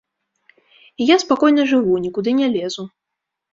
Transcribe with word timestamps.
І 1.01 1.09
я 1.09 1.17
спакойна 1.25 1.63
жыву, 1.73 2.01
нікуды 2.09 2.37
не 2.41 2.51
лезу. 2.57 2.91